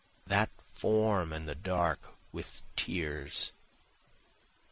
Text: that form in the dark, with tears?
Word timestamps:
that 0.25 0.49
form 0.63 1.31
in 1.31 1.45
the 1.45 1.53
dark, 1.53 2.01
with 2.31 2.63
tears? 2.75 3.51